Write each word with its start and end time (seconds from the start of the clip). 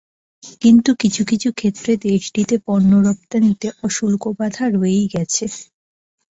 কিন্তু 0.61 0.91
কিছু 0.95 1.21
কিছু 1.25 1.49
ক্ষেত্রে 1.53 1.91
দেশটিতে 2.07 2.55
পণ্য 2.67 2.91
রপ্তানিতে 3.07 3.67
অশুল্ক 3.83 4.23
বাধা 4.37 4.65
রয়েই 4.69 5.05
গেছে। 5.13 5.45